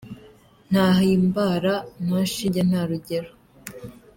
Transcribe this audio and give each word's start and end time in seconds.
Nta 0.71 0.87
Himbara, 1.03 1.73
nta 2.05 2.19
shinge 2.31 2.61
nta 2.69 2.81
rugero! 2.89 3.29